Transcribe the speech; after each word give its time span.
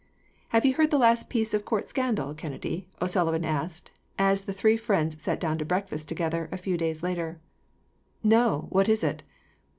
"Have 0.47 0.65
you 0.65 0.73
heard 0.73 0.89
the 0.89 0.97
last 0.97 1.29
piece 1.29 1.53
of 1.53 1.63
court 1.63 1.87
scandal, 1.87 2.33
Kennedy?" 2.33 2.87
O'Sullivan 2.99 3.45
asked, 3.45 3.91
as 4.17 4.45
the 4.45 4.51
three 4.51 4.75
friends 4.75 5.21
sat 5.21 5.39
down 5.39 5.59
to 5.59 5.63
breakfast 5.63 6.09
together, 6.09 6.49
a 6.51 6.57
few 6.57 6.75
days 6.75 7.03
later. 7.03 7.39
"No; 8.23 8.65
what 8.71 8.89
is 8.89 9.03
it?" 9.03 9.21